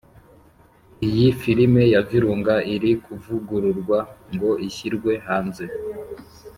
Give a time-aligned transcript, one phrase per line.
[1.07, 3.99] iyi filime ya Virunga, iri kuvugururwa
[4.33, 5.65] ngo ishyirwe hanze.